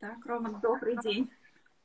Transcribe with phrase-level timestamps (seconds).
[0.00, 1.28] Так, Роман, добрый день.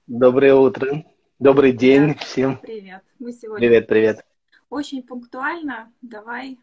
[0.06, 1.04] Доброе утро.
[1.40, 2.20] Добрый день да.
[2.20, 2.58] всем.
[2.60, 3.02] Привет.
[3.18, 4.26] Мы сегодня привет, привет.
[4.70, 5.92] очень пунктуально.
[6.04, 6.60] Давай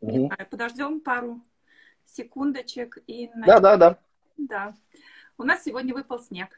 [0.00, 0.28] угу.
[0.28, 1.42] знаю, подождем пару
[2.06, 3.98] секундочек и Да, да, да.
[4.38, 4.74] Да.
[5.36, 6.48] У нас сегодня выпал снег.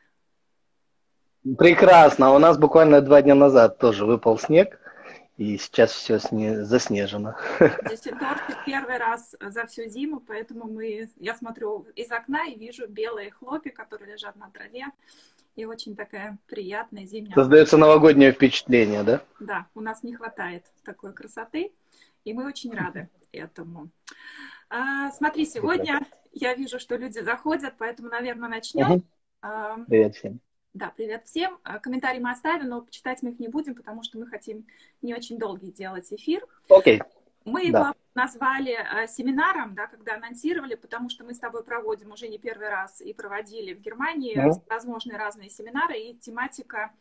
[1.58, 2.32] Прекрасно.
[2.32, 4.78] У нас буквально два дня назад тоже выпал снег.
[5.36, 6.64] И сейчас все сне...
[6.64, 7.34] заснежено.
[7.58, 12.86] В Дюссельдорфе первый раз за всю зиму, поэтому мы, я смотрю из окна и вижу
[12.86, 14.86] белые хлопья, которые лежат на траве.
[15.56, 17.34] И очень такая приятная зимняя.
[17.34, 19.22] Создается новогоднее впечатление, да?
[19.40, 21.72] Да, у нас не хватает такой красоты,
[22.24, 23.90] и мы очень рады этому.
[24.68, 28.92] А, смотри, сегодня я вижу, что люди заходят, поэтому, наверное, начнем.
[29.42, 29.84] Угу.
[29.88, 30.40] Привет всем.
[30.72, 31.58] Да, привет всем.
[31.64, 34.66] А, комментарии мы оставим, но почитать мы их не будем, потому что мы хотим
[35.02, 36.46] не очень долгий делать эфир.
[36.68, 36.98] Окей.
[36.98, 37.06] Okay.
[37.44, 37.94] Мы его да.
[38.14, 42.68] назвали э, семинаром, да, когда анонсировали, потому что мы с тобой проводим уже не первый
[42.68, 44.62] раз и проводили в Германии mm-hmm.
[44.68, 46.92] возможные разные семинары, и тематика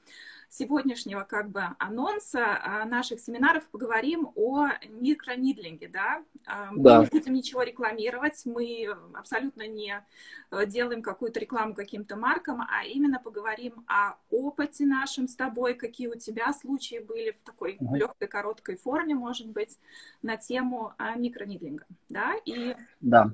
[0.49, 6.23] сегодняшнего как бы анонса а, наших семинаров поговорим о микронидлинге, да?
[6.45, 6.97] А, да.
[6.99, 10.03] Мы не будем ничего рекламировать, мы абсолютно не
[10.51, 16.07] э, делаем какую-то рекламу каким-то маркам, а именно поговорим о опыте нашем с тобой, какие
[16.07, 17.95] у тебя случаи были в такой угу.
[17.95, 19.77] легкой, короткой форме, может быть,
[20.23, 22.33] на тему а, микронидлинга, да?
[22.45, 23.31] И да.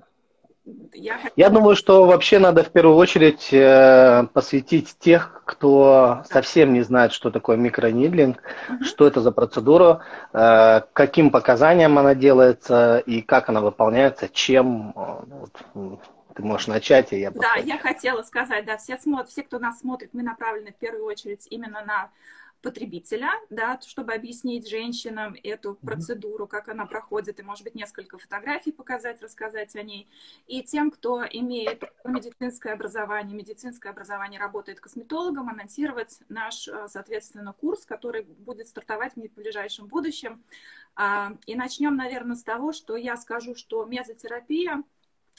[0.93, 6.81] Я, Я думаю, что вообще надо в первую очередь э, посвятить тех, кто совсем не
[6.81, 8.83] знает, что такое микронидлинг, mm-hmm.
[8.83, 15.51] что это за процедура, э, каким показаниям она делается и как она выполняется, чем э,
[15.73, 15.99] вот,
[16.33, 19.79] ты можешь начать, и я Да, я хотела сказать, да, все, смотрят, все, кто нас
[19.79, 22.09] смотрит, мы направлены в первую очередь именно на
[22.65, 28.71] потребителя, да, чтобы объяснить женщинам эту процедуру, как она проходит, и, может быть, несколько фотографий
[28.71, 30.09] показать, рассказать о ней.
[30.47, 37.85] И тем, кто имеет медицинское образование, медицинское образование работает косметологом, анонсировать наш, э, соответственно, курс,
[37.85, 40.43] который будет стартовать в ближайшем будущем.
[40.95, 44.81] А, и начнем, наверное, с того, что я скажу, что мезотерапия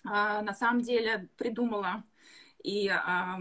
[0.05, 2.05] а, на самом деле придумала
[2.67, 3.39] и а,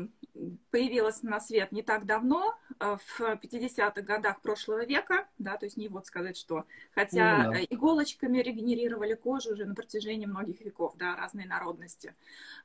[0.69, 5.77] появилась на свет не так давно, а, в 50-х годах прошлого века, да, то есть
[5.77, 7.67] не вот сказать что, хотя mm-hmm.
[7.71, 12.13] иголочками регенерировали кожу уже на протяжении многих веков, да, разные народности.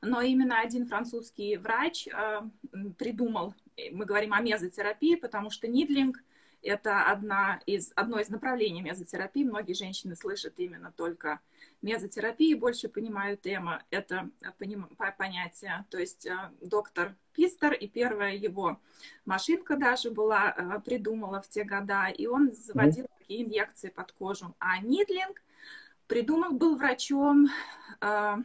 [0.02, 2.42] Но именно один французский врач э,
[2.98, 3.54] придумал,
[3.90, 6.22] мы говорим о мезотерапии, потому что нидлинг
[6.62, 9.44] это одна из, одно из направлений мезотерапии.
[9.44, 11.40] Многие женщины слышат именно только
[11.82, 14.30] мезотерапии, больше понимают тема, это
[15.16, 15.84] понятие.
[15.90, 18.78] То есть э, доктор Пистер и первая его
[19.24, 23.18] машинка даже была э, придумала в те года, и он заводил mm-hmm.
[23.18, 24.54] такие инъекции под кожу.
[24.58, 25.42] А Нидлинг
[26.06, 27.48] придумал, был врачом,
[28.00, 28.36] э,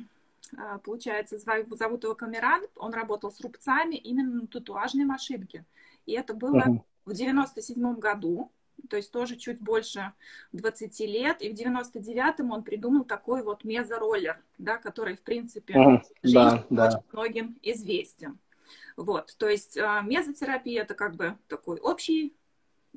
[0.84, 5.66] получается, зовут его Камеран, он работал с рубцами именно на татуажной машинке.
[6.06, 8.52] И это было mm-hmm в 97 году,
[8.90, 10.12] то есть тоже чуть больше
[10.53, 16.02] 20 лет, и в 99-м он придумал такой вот мезороллер, да, который, в принципе, mm,
[16.24, 17.03] да, да.
[17.12, 18.38] многим известен.
[18.97, 22.34] Вот, то есть а, мезотерапия это как бы такой общий,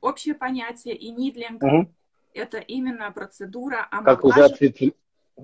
[0.00, 1.88] общее понятие, и нидлинг mm-hmm.
[2.34, 4.16] это именно процедура омоложения.
[4.16, 4.94] Как уже ответвление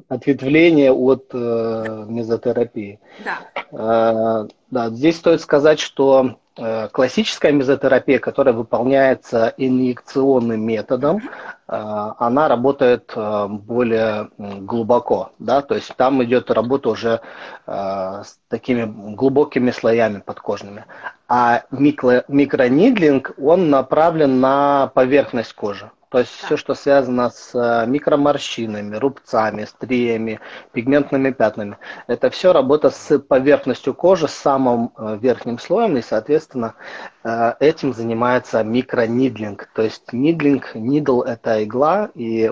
[0.09, 2.99] ответвление от э, мезотерапии.
[3.25, 3.39] Да.
[3.71, 6.41] Э, да, здесь стоит сказать, что
[6.93, 11.23] классическая мезотерапия, которая выполняется инъекционным методом, э,
[11.67, 17.21] она работает э, более глубоко, да, то есть там идет работа уже
[17.67, 17.73] э,
[18.25, 20.85] с такими глубокими слоями подкожными.
[21.29, 25.91] А микро, микронидлинг, он направлен на поверхность кожи.
[26.15, 30.39] То есть все, что связано с э, микроморщинами, рубцами, стриями,
[30.71, 31.77] пигментными пятнами,
[32.07, 36.77] это все работа с поверхностью кожи, с самым э, верхним слоем, и, соответственно,
[37.25, 39.69] э, этим занимается микронидлинг.
[39.75, 42.49] То есть нидлинг, нидл– это игла, и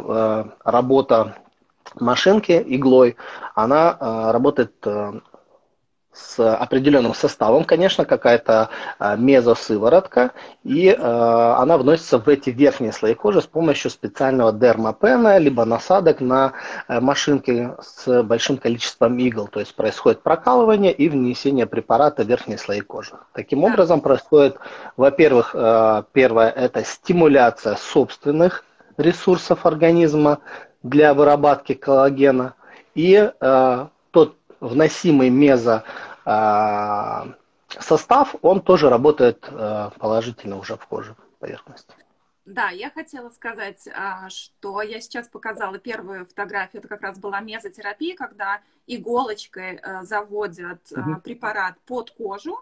[0.65, 1.37] работа
[2.01, 3.15] машинки иглой,
[3.55, 3.97] она
[4.33, 4.75] работает
[6.13, 8.69] с определенным составом, конечно, какая-то
[8.99, 10.33] а, мезосыворотка,
[10.63, 16.21] и э, она вносится в эти верхние слои кожи с помощью специального дермопена, либо насадок
[16.21, 16.53] на
[16.89, 19.49] э, машинке с большим количеством игл.
[19.49, 23.13] То есть происходит прокалывание и внесение препарата в верхние слои кожи.
[23.33, 24.59] Таким образом происходит,
[24.99, 28.65] во-первых, э, первое– это стимуляция собственных
[28.99, 30.41] ресурсов организма
[30.83, 32.55] для выработки коллагена,
[32.95, 33.87] и э,
[34.63, 35.85] вносимый мезо
[37.69, 39.41] состав, он тоже работает
[39.99, 41.95] положительно уже в коже поверхности.
[42.45, 47.41] Да, я хотела сказать, а, что я сейчас показала первую фотографию, это как раз была
[47.41, 51.21] мезотерапия, когда иголочкой заводят угу.
[51.23, 52.59] препарат под кожу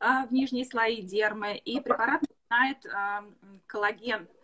[0.00, 2.78] в нижние слои дермы, и препарат начинает
[3.66, 4.39] коллаген а,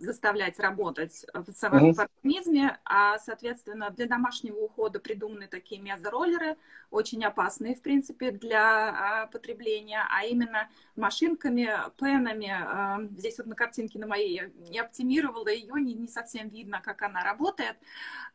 [0.00, 2.08] заставлять работать в своем uh-huh.
[2.08, 6.56] организме, а, соответственно, для домашнего ухода придуманы такие мезороллеры,
[6.90, 12.50] очень опасные, в принципе, для а, потребления, а именно машинками, пенами.
[12.50, 16.80] А, здесь вот на картинке на моей я не оптимировала ее, не, не совсем видно,
[16.82, 17.76] как она работает.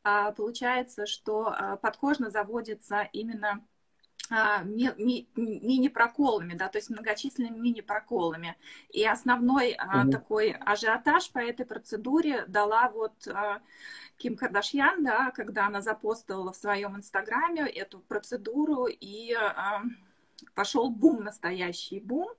[0.03, 3.61] А, получается, что а, подкожно заводится именно а,
[4.29, 8.55] ми, ми, мини-проколами, да, то есть многочисленными мини-проколами.
[8.89, 10.11] И основной угу.
[10.11, 13.61] такой ажиотаж по этой процедуре дала вот а,
[14.17, 19.81] Ким Кардашьян, да, когда она запостила в своем инстаграме эту процедуру, и а,
[20.53, 22.29] пошел бум, настоящий бум.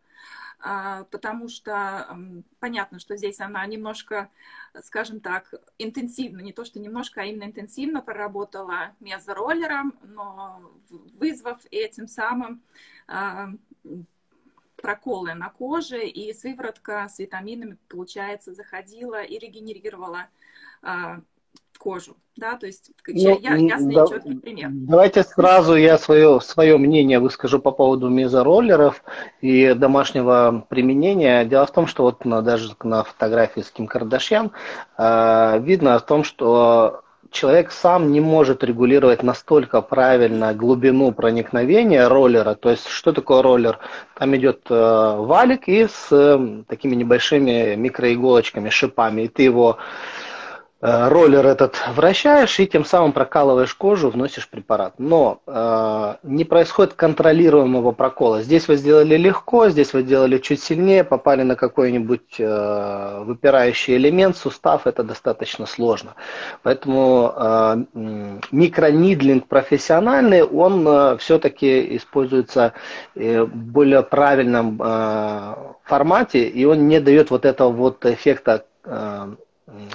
[0.62, 2.18] А, потому что
[2.58, 4.30] понятно, что здесь она немножко,
[4.82, 10.60] скажем так, интенсивно, не то что немножко, а именно интенсивно проработала мезороллером, но
[11.18, 12.62] вызвав этим самым
[13.08, 13.48] а,
[14.76, 20.28] проколы на коже, и сыворотка с витаминами, получается, заходила и регенерировала
[20.82, 21.20] а,
[21.80, 24.68] кожу, да, то есть ну, я, ясный да, четкий пример.
[24.70, 29.02] Давайте сразу я свое, свое мнение выскажу по поводу мезороллеров
[29.40, 31.44] и домашнего применения.
[31.46, 34.52] Дело в том, что вот на, даже на фотографии с Ким Кардашьян
[34.98, 42.54] э, видно о том, что человек сам не может регулировать настолько правильно глубину проникновения роллера.
[42.54, 43.78] То есть, что такое роллер?
[44.18, 49.78] Там идет э, валик и с э, такими небольшими микроиголочками, шипами, и ты его
[50.80, 54.94] роллер этот вращаешь и тем самым прокалываешь кожу, вносишь препарат.
[54.98, 58.42] Но э, не происходит контролируемого прокола.
[58.42, 64.36] Здесь вы сделали легко, здесь вы сделали чуть сильнее, попали на какой-нибудь э, выпирающий элемент,
[64.36, 66.14] сустав, это достаточно сложно.
[66.62, 67.84] Поэтому э,
[68.50, 72.72] микронидлинг профессиональный, он э, все-таки используется
[73.14, 75.54] э, в более правильном э,
[75.84, 79.34] формате, и он не дает вот этого вот эффекта э,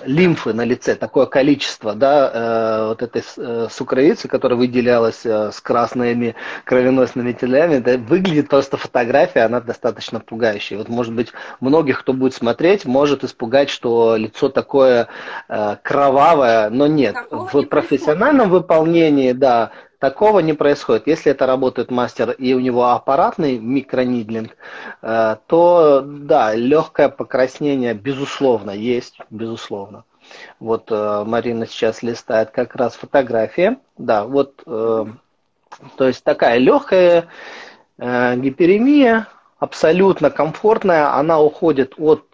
[0.05, 5.59] лимфы на лице, такое количество, да, э, вот этой э, сукровицы, которая выделялась э, с
[5.59, 10.77] красными кровеносными телями, да, выглядит просто фотография, она достаточно пугающая.
[10.77, 15.07] Вот, может быть, многих, кто будет смотреть, может испугать, что лицо такое
[15.49, 17.15] э, кровавое, но нет.
[17.15, 18.63] Такого в не профессиональном происходит.
[18.63, 21.07] выполнении, да, Такого не происходит.
[21.07, 24.51] Если это работает мастер и у него аппаратный микронидлинг,
[25.01, 30.03] э, то да, легкое покраснение безусловно есть, безусловно.
[30.59, 33.77] Вот э, Марина сейчас листает как раз фотографии.
[33.97, 35.05] Да, вот, э,
[35.97, 37.27] то есть такая легкая
[37.97, 39.27] гиперемия,
[39.57, 42.27] абсолютно комфортная, она уходит от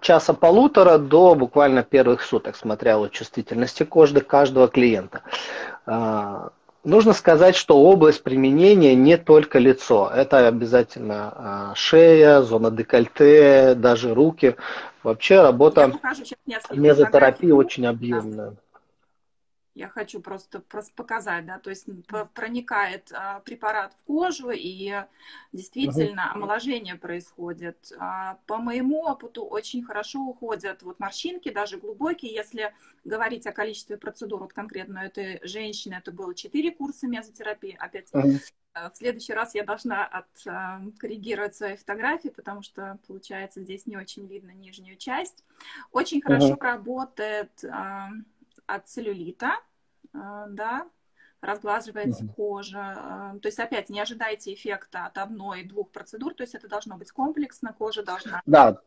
[0.00, 5.22] часа полутора до буквально первых суток, смотря от чувствительности кожи каждого клиента.
[6.86, 10.08] Нужно сказать, что область применения не только лицо.
[10.14, 14.54] Это обязательно а, шея, зона декольте, даже руки.
[15.02, 15.92] Вообще работа
[16.70, 18.54] мезотерапии очень объемная.
[19.76, 20.62] Я хочу просто,
[20.94, 21.86] показать, да, то есть
[22.32, 25.04] проникает а, препарат в кожу, и
[25.52, 27.92] действительно омоложение происходит.
[27.98, 32.32] А, по моему опыту очень хорошо уходят вот морщинки, даже глубокие.
[32.32, 32.72] Если
[33.04, 37.76] говорить о количестве процедур, вот конкретно этой женщины, это было 4 курса мезотерапии.
[37.78, 38.38] Опять угу.
[38.74, 44.26] в следующий раз я должна откоррегировать а, свои фотографии, потому что, получается, здесь не очень
[44.26, 45.44] видно нижнюю часть.
[45.92, 46.62] Очень хорошо угу.
[46.62, 48.08] работает а,
[48.66, 49.52] от целлюлита,
[50.12, 50.88] э, да,
[51.40, 52.32] разглаживается угу.
[52.34, 53.32] кожа.
[53.34, 57.10] Э, то есть, опять, не ожидайте эффекта от одной-двух процедур, то есть это должно быть
[57.12, 58.80] комплексно, кожа должна да.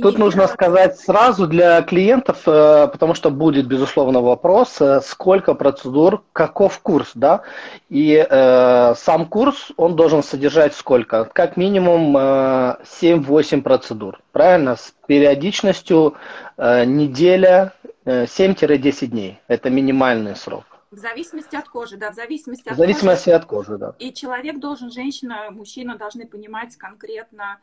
[0.00, 6.78] Тут нужно сказать сразу для клиентов, э, потому что будет, безусловно, вопрос, сколько процедур, каков
[6.78, 7.42] курс, да,
[7.88, 11.24] и э, сам курс, он должен содержать сколько?
[11.24, 16.14] Как минимум э, 7-8 процедур, правильно, с периодичностью
[16.56, 17.72] э, неделя
[18.06, 19.40] 7-10 э, дней.
[19.48, 20.64] Это минимальный срок.
[20.92, 23.36] В зависимости от кожи, да, в зависимости от В зависимости кожи.
[23.36, 23.94] от кожи, да.
[23.98, 27.58] И человек должен, женщина, мужчина должны понимать конкретно,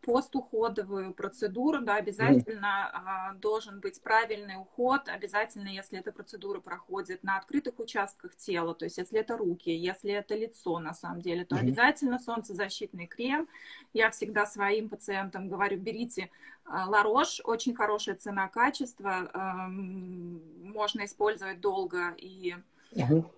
[0.00, 3.38] поstuходовую процедуру, да, обязательно mm.
[3.38, 8.98] должен быть правильный уход, обязательно, если эта процедура проходит на открытых участках тела, то есть
[8.98, 11.60] если это руки, если это лицо на самом деле, то mm.
[11.60, 13.48] обязательно солнцезащитный крем.
[13.92, 16.30] Я всегда своим пациентам говорю, берите
[16.66, 19.30] Ларош, очень хорошая цена-качество,
[19.68, 22.56] можно использовать долго и
[22.94, 23.30] угу.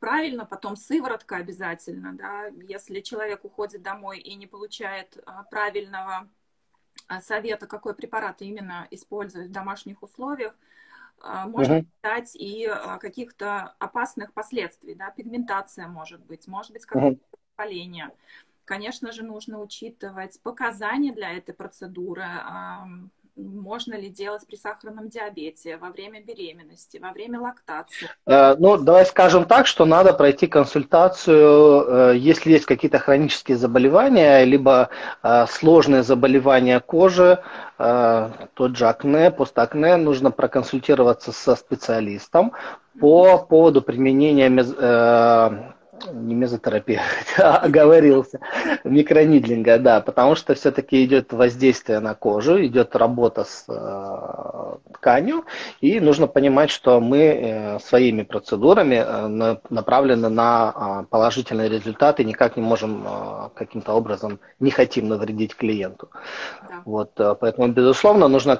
[0.00, 6.28] правильно, потом сыворотка обязательно, да, если человек уходит домой и не получает а, правильного
[7.20, 10.54] совета, какой препарат именно использовать в домашних условиях,
[11.46, 12.68] можно uh дать и
[13.00, 18.10] каких-то опасных последствий, да, пигментация может быть, может быть какое-то uh воспаление.
[18.64, 22.24] Конечно же, нужно учитывать показания для этой процедуры,
[23.36, 28.08] можно ли делать при сахарном диабете, во время беременности, во время лактации?
[28.26, 34.44] Э, ну, давай скажем так, что надо пройти консультацию, э, если есть какие-то хронические заболевания,
[34.44, 34.90] либо
[35.22, 37.42] э, сложные заболевания кожи,
[37.78, 42.52] тот же акне, постакне, нужно проконсультироваться со специалистом
[43.00, 44.48] по поводу применения
[46.12, 47.02] не мезотерапия,
[47.38, 48.40] а оговорился,
[48.84, 55.44] микронидлинга, да, потому что все-таки идет воздействие на кожу, идет работа с э, тканью,
[55.80, 62.56] и нужно понимать, что мы э, своими процедурами э, направлены на э, положительные результаты, никак
[62.56, 66.08] не можем э, каким-то образом, не хотим навредить клиенту.
[66.68, 66.82] Да.
[66.84, 68.56] Вот, э, поэтому, безусловно, нужно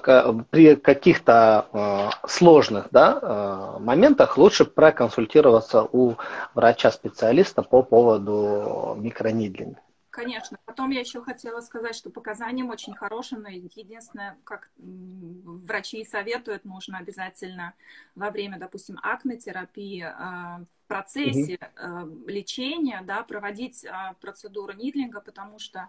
[0.51, 6.15] при каких-то э, сложных да, э, моментах лучше проконсультироваться у
[6.55, 9.81] врача-специалиста, специалиста по поводу микронидлинга.
[10.11, 10.59] Конечно.
[10.67, 16.99] Потом я еще хотела сказать, что показаниям очень хорошим, но единственное, как врачи советуют, нужно
[16.99, 17.73] обязательно
[18.15, 22.29] во время, допустим, акнотерапии а, в процессе угу.
[22.29, 25.89] лечения да, проводить а, процедуру нидлинга, потому что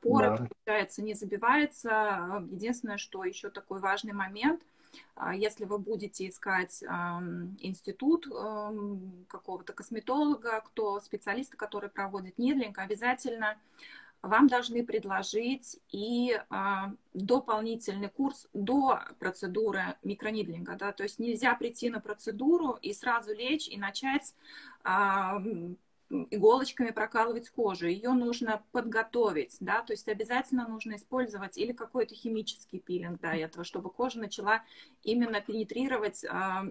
[0.00, 0.36] поры, да.
[0.36, 2.46] получается, не забивается.
[2.50, 4.62] Единственное, что еще такой важный момент–
[5.34, 8.26] если вы будете искать институт
[9.28, 13.56] какого-то косметолога, кто специалиста, который проводит нидлинг, обязательно
[14.22, 20.76] вам должны предложить и а, дополнительный курс до процедуры микронидлинга.
[20.76, 20.92] Да?
[20.92, 24.34] То есть нельзя прийти на процедуру и сразу лечь и начать
[24.82, 25.40] а,
[26.10, 27.86] иголочками прокалывать кожу.
[27.86, 33.64] Ее нужно подготовить, да, то есть обязательно нужно использовать или какой-то химический пилинг до этого,
[33.64, 34.62] чтобы кожа начала
[35.02, 36.66] именно пенетрировать а,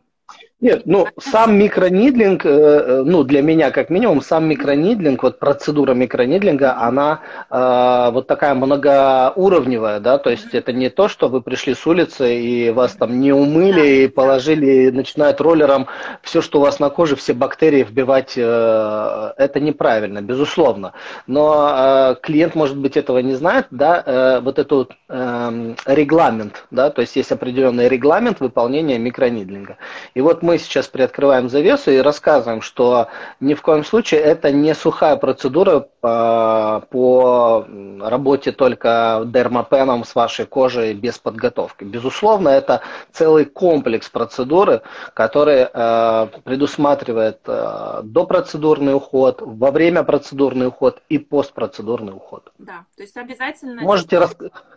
[0.61, 5.93] нет, ну, сам микронидлинг, э, э, ну, для меня, как минимум, сам микронидлинг, вот процедура
[5.93, 7.19] микронидлинга, она
[7.51, 12.39] э, вот такая многоуровневая, да, то есть это не то, что вы пришли с улицы
[12.39, 15.87] и вас там не умыли и положили, и начинают роллером
[16.23, 20.93] все, что у вас на коже, все бактерии вбивать, э, это неправильно, безусловно.
[21.27, 26.89] Но э, клиент, может быть, этого не знает, да, э, вот этот э, регламент, да,
[26.89, 29.77] то есть есть определенный регламент выполнения микронидлинга.
[30.15, 33.09] И вот мы сейчас приоткрываем завесу и рассказываем, что
[33.41, 37.67] ни в коем случае это не сухая процедура по, по
[37.99, 41.83] работе только дермопеном с вашей кожей без подготовки.
[41.83, 42.81] Безусловно, это
[43.11, 52.13] целый комплекс процедуры, который э, предусматривает э, допроцедурный уход, во время процедурный уход и постпроцедурный
[52.13, 52.53] уход.
[52.57, 53.81] Да, то есть обязательно...
[53.81, 54.33] Можете рас...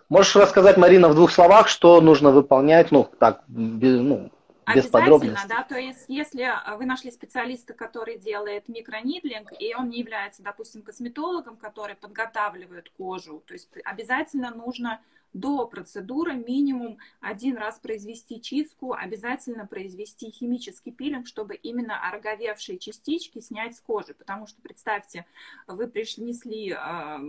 [0.08, 4.30] Можешь рассказать, Марина, в двух словах, что нужно выполнять, ну, так, без, ну,
[4.74, 5.48] без подробностей.
[5.48, 10.42] да, то есть если а, вы нашли специалиста, который делает микронидлинг, и он не является,
[10.42, 15.00] допустим, косметологом, который подготавливает кожу, то есть обязательно нужно
[15.32, 23.40] до процедуры минимум один раз произвести чистку, обязательно произвести химический пилинг, чтобы именно ороговевшие частички
[23.40, 24.14] снять с кожи.
[24.14, 25.26] Потому что, представьте,
[25.66, 27.20] вы принесли, а,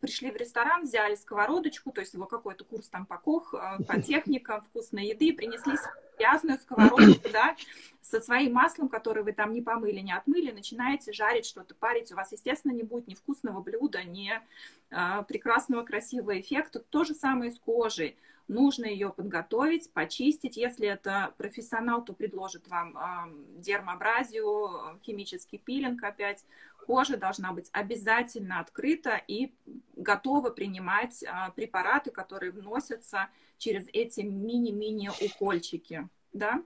[0.00, 3.54] пришли в ресторан, взяли сковородочку, то есть его какой-то курс там по кох,
[3.88, 5.74] по техникам вкусной еды, принесли
[6.18, 7.56] грязную сковородку, да,
[8.00, 12.16] со своим маслом, которое вы там не помыли, не отмыли, начинаете жарить что-то, парить, у
[12.16, 14.40] вас, естественно, не будет ни вкусного блюда, ни
[15.28, 16.80] прекрасного красивого эффекта.
[16.80, 18.16] То же самое с кожей.
[18.48, 20.56] Нужно ее подготовить, почистить.
[20.56, 26.44] Если это профессионал, то предложит вам а, дермабразию, химический пилинг опять.
[26.86, 29.54] Кожа должна быть обязательно открыта и
[29.96, 36.62] готова принимать а, препараты, которые вносятся через эти мини-мини укольчики, да.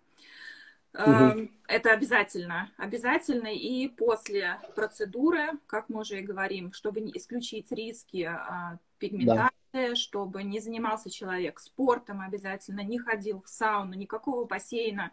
[0.98, 1.48] Угу.
[1.68, 3.48] Это обязательно, обязательно.
[3.48, 9.94] И после процедуры, как мы уже и говорим, чтобы исключить риски а, пигментации, да.
[9.94, 15.10] чтобы не занимался человек спортом обязательно, не ходил в сауну, никакого бассейна.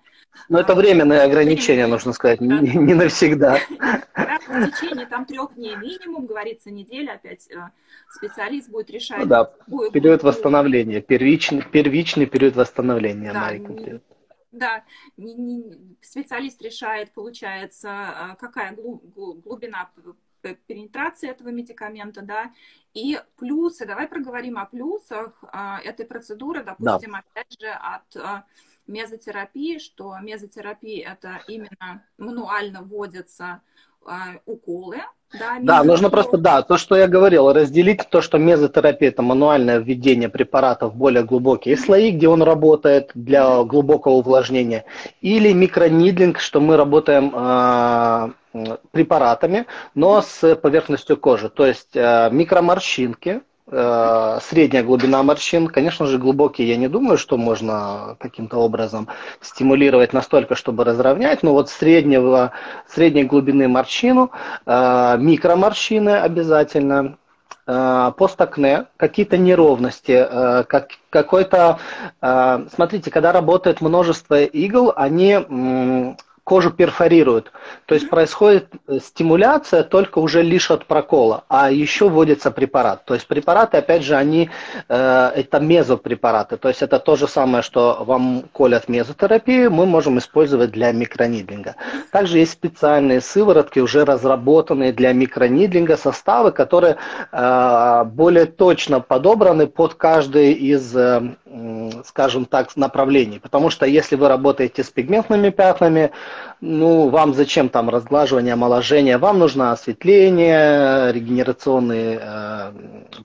[0.47, 2.59] Но это временное ограничение, нужно сказать, да.
[2.59, 3.57] не, не навсегда.
[4.47, 7.69] В течение там трех дней минимум, говорится, неделя, опять э,
[8.11, 9.19] специалист будет решать.
[9.19, 9.45] Ну, да,
[9.91, 13.33] период восстановления, первичный, первичный период восстановления.
[13.33, 13.51] Да,
[14.53, 14.85] да,
[16.01, 19.91] специалист решает, получается, а, какая глубина
[20.67, 22.53] пенетрации этого медикамента, да,
[22.93, 27.19] и плюсы, давай проговорим о плюсах а, этой процедуры, допустим, да.
[27.19, 28.45] опять же, от а,
[28.87, 33.61] мезотерапии, что мезотерапия это именно мануально вводятся
[34.45, 34.97] уколы,
[35.39, 39.79] Да, да нужно просто, да, то, что я говорил, разделить то, что мезотерапия– это мануальное
[39.79, 44.85] введение препаратов в более глубокие слои, где он работает для глубокого увлажнения,
[45.21, 53.41] или микронидлинг, что мы работаем э, препаратами, но с поверхностью кожи, то есть э, микроморщинки,
[53.71, 55.67] Э, средняя глубина морщин.
[55.67, 59.07] Конечно же, глубокие я не думаю, что можно каким-то образом
[59.39, 62.51] стимулировать настолько, чтобы разровнять, но вот среднего,
[62.87, 64.31] средней глубины морщину,
[64.65, 67.17] э, микроморщины обязательно,
[67.65, 70.27] э, постакне, какие-то неровности,
[70.67, 71.79] как, какой-то...
[72.19, 77.51] Смотрите, когда работает множество игл, они кожу перфорируют.
[77.85, 83.05] То есть происходит э, стимуляция только уже лишь от прокола, а еще вводится препарат.
[83.05, 84.49] То есть препараты, опять же, они,
[84.89, 86.57] э, это мезопрепараты.
[86.57, 91.75] То есть это то же самое, что вам колят мезотерапию, мы можем использовать для микронидлинга.
[92.11, 96.97] Также есть специальные сыворотки, уже разработанные для микронидлинга, составы, которые
[97.31, 101.21] э, более точно подобраны под каждый из э,
[102.05, 103.39] скажем так, направлений.
[103.39, 106.11] Потому что если вы работаете с пигментными пятнами,
[106.61, 109.17] ну, вам зачем там разглаживание, омоложение?
[109.17, 112.71] Вам нужно осветление, регенерационные э,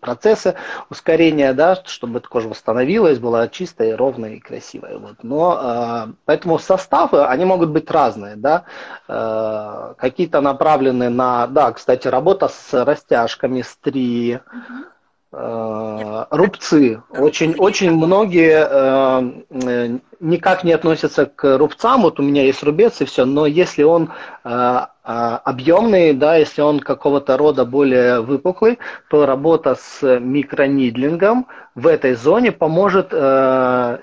[0.01, 0.55] процессы,
[0.91, 4.99] ускорение, да, чтобы кожа восстановилась, была чистая, ровная и красивая.
[4.99, 5.17] Вот.
[5.23, 8.65] Но э, поэтому составы, они могут быть разные, да,
[9.07, 14.98] э, какие-то направлены на, да, кстати, работа с растяжками, стри, uh-huh Э,
[15.31, 17.03] рубцы.
[17.11, 22.03] Очень, очень многие э, э, никак не относятся к рубцам.
[22.03, 24.11] Вот у меня есть рубец и все, но если он
[24.43, 32.53] объемный, да, если он какого-то рода более выпуклый, то работа с микронидлингом в этой зоне
[32.53, 33.11] поможет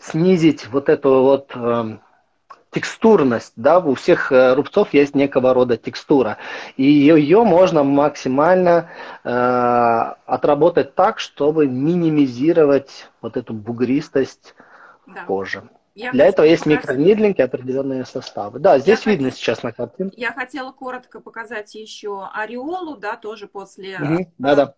[0.01, 1.51] снизить вот эту вот
[2.75, 6.37] текстурность, да, у всех э, рубцов есть некого рода текстура,
[6.75, 8.89] и ее можно максимально
[9.23, 9.29] э,
[10.25, 14.55] отработать так, чтобы минимизировать вот эту бугристость
[15.07, 15.23] да.
[15.23, 15.63] кожи.
[15.93, 16.97] Я Для этого есть показать...
[17.39, 18.59] определенные составы.
[18.59, 19.37] Да, здесь я видно хот...
[19.37, 20.19] сейчас на картинке.
[20.19, 24.75] Я хотела коротко показать еще ореолу, да, тоже после угу, да, да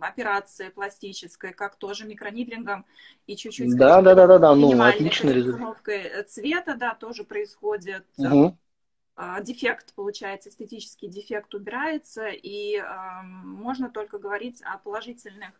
[0.00, 2.84] операции пластической, как тоже микронидлингом
[3.26, 5.78] и чуть-чуть да, да, да, да, да, ну, отличный результат.
[6.28, 8.06] цвета, да, тоже происходит.
[8.16, 8.56] Угу.
[9.42, 15.52] Дефект, получается, эстетический дефект убирается, и э, можно только говорить о положительных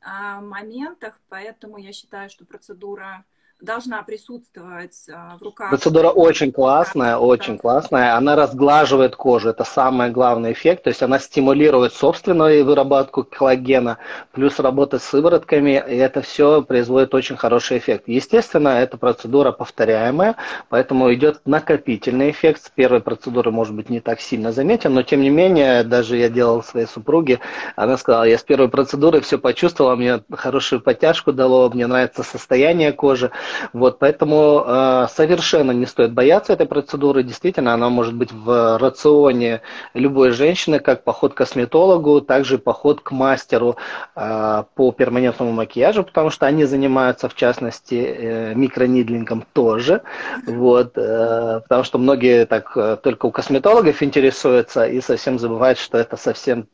[0.00, 3.26] э, моментах, поэтому я считаю, что процедура
[3.60, 5.70] должна присутствовать а, в руках.
[5.70, 8.16] Процедура очень классная, очень классная.
[8.16, 10.84] Она разглаживает кожу, это самый главный эффект.
[10.84, 13.98] То есть она стимулирует собственную выработку коллагена,
[14.32, 18.04] плюс работа с сыворотками, и это все производит очень хороший эффект.
[18.06, 20.36] Естественно, эта процедура повторяемая,
[20.68, 22.64] поэтому идет накопительный эффект.
[22.64, 26.28] С первой процедуры, может быть, не так сильно заметен, но тем не менее, даже я
[26.28, 27.40] делал своей супруге,
[27.76, 32.92] она сказала, я с первой процедуры все почувствовала, мне хорошую подтяжку дало, мне нравится состояние
[32.92, 33.30] кожи.
[33.72, 37.22] Вот, поэтому э, совершенно не стоит бояться этой процедуры.
[37.22, 39.62] Действительно, она может быть в рационе
[39.94, 43.76] любой женщины, как поход к косметологу, также поход к мастеру
[44.16, 50.02] э, по перманентному макияжу, потому что они занимаются, в частности, э, микронидлингом тоже.
[50.46, 55.98] Вот, э, потому что многие так э, только у косметологов интересуются и совсем забывают, что
[55.98, 56.68] это совсем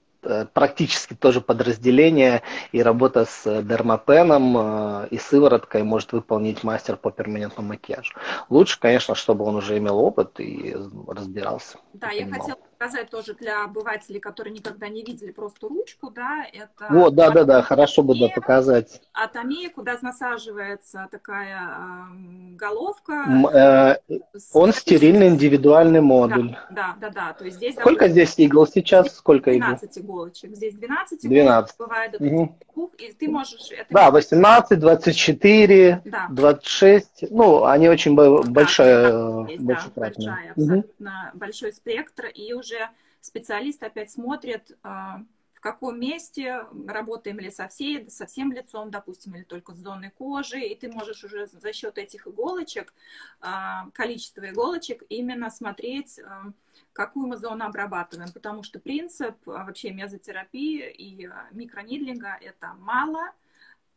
[0.53, 7.69] практически тоже подразделение, и работа с дермапеном э, и сывороткой может выполнить мастер по перманентному
[7.69, 8.15] макияжу.
[8.49, 11.79] Лучше, конечно, чтобы он уже имел опыт и разбирался.
[11.95, 16.87] Да, я хотела показать тоже для обывателей, которые никогда не видели просто ручку, да, это...
[16.89, 19.03] Вот, да, да, да, хорошо бы да, показать.
[19.13, 23.99] Атомия, куда насаживается такая э, головка.
[24.09, 24.51] Э, с...
[24.55, 26.57] Он стерильный индивидуальный модуль.
[26.71, 27.33] Да, да, да, да.
[27.35, 27.75] то есть здесь...
[27.75, 29.15] Сколько здесь игл сейчас?
[29.15, 30.07] Сколько 12 игл?
[30.07, 30.57] иголочек.
[30.57, 31.77] Здесь 12 12.
[31.77, 32.93] бывает до угу.
[32.97, 33.71] и ты можешь...
[33.73, 33.87] Это...
[33.91, 36.29] Да, 18, 24, да.
[36.31, 41.39] 26, ну, они очень да, большая, да, есть, большая, да, большая абсолютно угу.
[41.39, 45.23] большой спектр, и уже уже специалист опять смотрит, а,
[45.55, 50.11] в каком месте, работаем ли со, всей, со всем лицом, допустим, или только с зоной
[50.11, 52.95] кожи, и ты можешь уже за счет этих иголочек,
[53.41, 56.53] а, количества иголочек, именно смотреть, а,
[56.95, 63.33] какую мы зону обрабатываем, потому что принцип вообще мезотерапии и микронидлинга– это мало,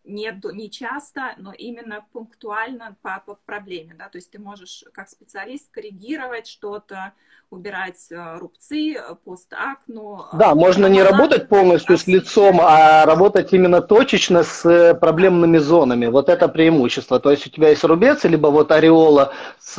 [0.04, 5.10] не, не часто, но именно пунктуально по, по проблеме, да, то есть ты можешь как
[5.10, 7.14] специалист коррегировать что-то,
[7.54, 10.26] убирать э, рубцы, постакну.
[10.34, 15.60] Да, э, можно не работать полностью с лицом, а работать именно точечно с э, проблемными
[15.60, 16.08] зонами.
[16.08, 17.20] Вот это преимущество.
[17.20, 19.76] То есть у тебя есть рубец, либо вот ореола с,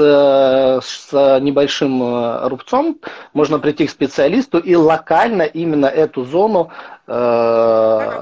[0.83, 3.01] с небольшим рубцом,
[3.33, 6.71] можно прийти к специалисту и локально именно эту зону
[7.07, 8.14] Э,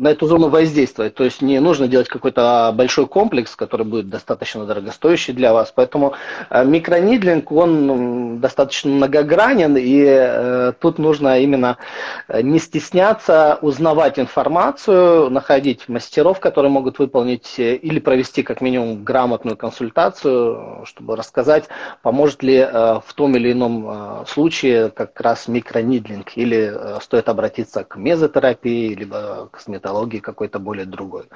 [0.00, 1.14] на эту зону воздействовать.
[1.14, 5.72] То есть не нужно делать какой-то большой комплекс, который будет достаточно дорогостоящий для вас.
[5.74, 6.14] Поэтому
[6.48, 11.76] э, микронидлинг, он достаточно многогранен, и э, тут нужно именно
[12.42, 20.84] не стесняться узнавать информацию, находить мастеров, которые могут выполнить или провести как минимум грамотную консультацию,
[20.86, 21.68] чтобы рассказать,
[22.02, 28.30] поможет ли в том или ином случае как раз микронидлинг, или стоит обратиться к мезо
[28.30, 29.48] физиотерапии, либо
[29.90, 31.28] косметологии какой-то более другой.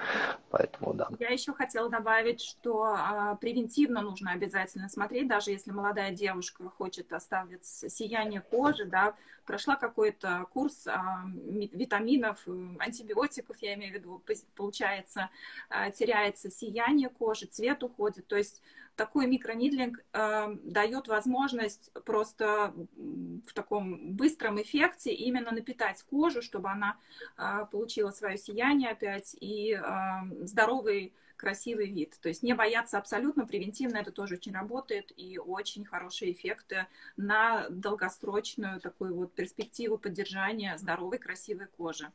[0.51, 1.09] Поэтому, да.
[1.19, 7.13] Я еще хотела добавить, что а, превентивно нужно обязательно смотреть, даже если молодая девушка хочет
[7.13, 9.15] оставить сияние кожи, да,
[9.45, 12.47] прошла какой-то курс а, витаминов,
[12.79, 14.23] антибиотиков, я имею в виду,
[14.55, 15.31] получается,
[15.69, 18.63] а, теряется сияние кожи, цвет уходит, то есть
[18.97, 22.75] такой микронидлинг э, дает возможность просто
[23.47, 26.97] в таком быстром эффекте именно напитать кожу, чтобы она
[27.37, 32.17] э, получила свое сияние опять и э, здоровый красивый вид.
[32.21, 37.69] То есть не бояться абсолютно, превентивно это тоже очень работает и очень хорошие эффекты на
[37.69, 42.11] долгосрочную такую вот перспективу поддержания здоровой красивой кожи.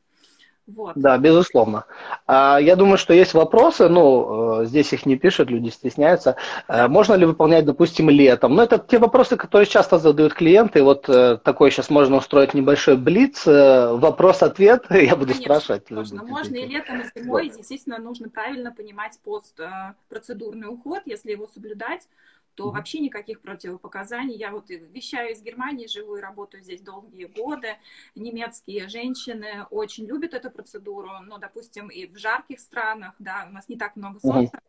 [0.76, 0.94] Вот.
[0.96, 1.86] Да, безусловно.
[2.28, 6.36] А, я думаю, что есть вопросы, ну, э, здесь их не пишут, люди стесняются.
[6.68, 8.56] А, можно ли выполнять, допустим, летом?
[8.56, 10.84] Ну, это те вопросы, которые часто задают клиенты.
[10.84, 15.90] Вот э, такой сейчас можно устроить небольшой блиц, э, вопрос-ответ, я буду Конечно, спрашивать.
[15.90, 17.50] Можно, можно и летом, и зимой.
[17.50, 17.58] Вот.
[17.58, 22.08] Естественно, нужно правильно понимать постпроцедурный уход, если его соблюдать
[22.56, 24.36] то вообще никаких противопоказаний.
[24.36, 27.78] Я вот вещаю из Германии, живу и работаю здесь долгие годы.
[28.16, 33.70] Немецкие женщины очень любят эту процедуру, но, допустим, и в жарких странах, да, у нас
[33.70, 34.62] не так много солнца,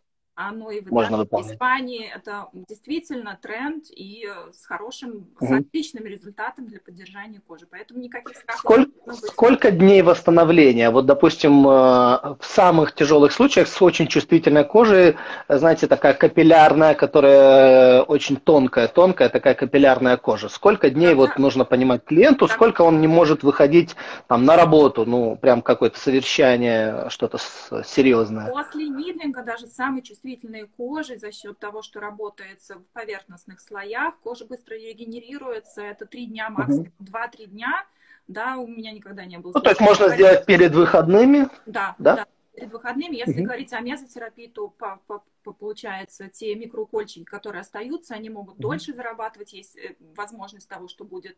[0.48, 5.46] оно и в, Можно в Испании это действительно тренд и с хорошим, угу.
[5.46, 7.66] с отличным результатом для поддержания кожи.
[7.70, 10.90] Поэтому никаких страхов сколько, сколько дней восстановления?
[10.90, 15.16] Вот, допустим, э, в самых тяжелых случаях с очень чувствительной кожей,
[15.48, 20.48] знаете, такая капиллярная, которая очень тонкая, тонкая такая капиллярная кожа.
[20.48, 21.42] Сколько дней да, вот да.
[21.42, 22.54] нужно понимать клиенту, да.
[22.54, 23.94] сколько он не может выходить
[24.26, 27.38] там на работу, ну, прям какое-то совершение, что-то
[27.84, 28.50] серьезное?
[28.50, 34.18] После нидлинга даже самый чувствительный чувствительной кожи за счет того, что работается в поверхностных слоях.
[34.20, 35.82] Кожа быстро регенерируется.
[35.82, 37.86] Это три дня максимум, два-три дня.
[38.28, 39.52] Да, у меня никогда не было.
[39.54, 40.24] Ну, то есть можно говорить...
[40.24, 41.48] сделать перед выходными?
[41.66, 42.16] Да, да.
[42.16, 43.16] да перед выходными.
[43.16, 43.44] Если угу.
[43.44, 48.62] говорить о мезотерапии, то по, по, по, получается те микроукольчики, которые остаются, они могут угу.
[48.62, 49.52] дольше зарабатывать.
[49.52, 51.36] Есть э, возможность того, что будет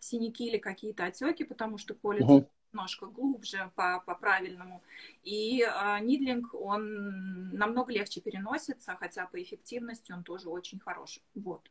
[0.00, 4.82] синяки или какие-то отеки, потому что колется угу немножко глубже по, по правильному.
[5.22, 11.20] И э, нидлинг, он намного легче переносится, хотя по эффективности он тоже очень хорош.
[11.34, 11.70] Вот.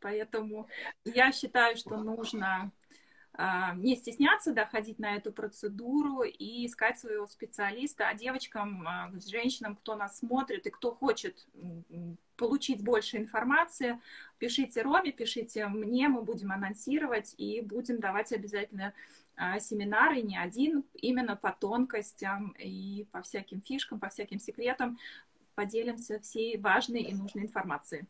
[0.00, 0.68] Поэтому
[1.04, 2.72] я считаю, что нужно
[3.34, 8.08] а, не стесняться доходить на эту процедуру и искать своего специалиста.
[8.08, 11.46] А девочкам, а, женщинам, кто нас смотрит и кто хочет
[12.36, 14.00] получить больше информации,
[14.38, 18.92] пишите Роме, пишите мне, мы будем анонсировать и будем давать обязательно
[19.36, 24.98] а, семинары, не один, именно по тонкостям и по всяким фишкам, по всяким секретам
[25.54, 28.06] поделимся всей важной и нужной информацией.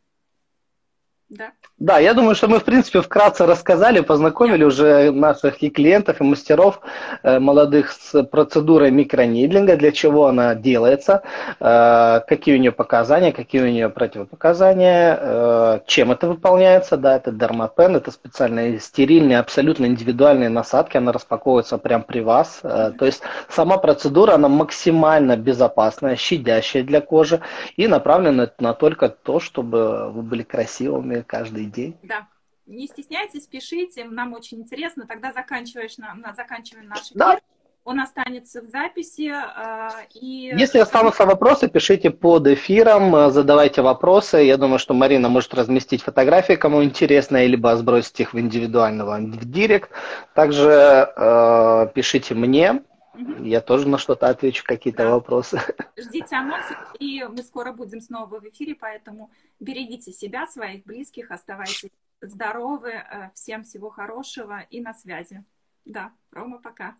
[1.33, 1.53] Да.
[1.79, 6.25] Да, я думаю, что мы, в принципе, вкратце рассказали, познакомили уже наших и клиентов, и
[6.25, 6.81] мастеров
[7.23, 11.23] э, молодых с процедурой микронидлинга, для чего она делается,
[11.59, 16.99] э, какие у нее показания, какие у нее противопоказания, э, чем это выполняется.
[16.99, 22.61] Да, это дермапен, это специальные стерильные, абсолютно индивидуальные насадки, она распаковывается прямо при вас.
[22.62, 27.40] Э, то есть сама процедура, она максимально безопасная, щадящая для кожи
[27.77, 31.97] и направлена на только то, чтобы вы были красивыми, каждый день.
[32.03, 32.29] Да.
[32.67, 35.07] Не стесняйтесь, пишите, нам очень интересно.
[35.07, 37.19] Тогда заканчиваешь на, на заканчиваем наш эфир.
[37.19, 37.39] Да.
[37.85, 39.33] Он останется в записи.
[39.33, 40.55] Э, и...
[40.57, 44.37] Если останутся вопросы, пишите под эфиром, э, задавайте вопросы.
[44.39, 49.51] Я думаю, что Марина может разместить фотографии, кому интересно, либо сбросить их в индивидуального в
[49.51, 49.91] директ.
[50.33, 52.83] Также э, пишите мне,
[53.14, 55.11] я тоже на что-то отвечу, какие-то да.
[55.11, 55.61] вопросы.
[55.96, 61.90] Ждите анонсы, и мы скоро будем снова в эфире, поэтому берегите себя, своих близких, оставайтесь
[62.20, 65.44] здоровы, э, всем всего хорошего и на связи.
[65.85, 66.94] Да, Рома, пока.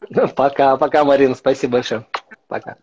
[0.36, 2.06] Пока, пока, Марина, спасибо большое.
[2.48, 2.76] Пока.